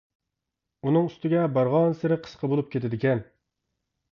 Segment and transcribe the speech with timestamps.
[0.87, 3.23] ئۇنىڭ ئۈستىگە بارغانسېرى قىسقا بولۇپ كېتىدىكەن.